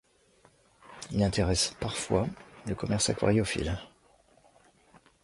[1.11, 2.25] Il intéresse parfois
[2.65, 3.77] le commerce aquariophile.